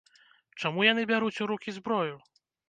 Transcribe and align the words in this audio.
Чаму 0.61 0.85
яны 0.87 1.03
бяруць 1.11 1.41
у 1.45 1.47
рукі 1.53 1.75
зброю? 1.77 2.17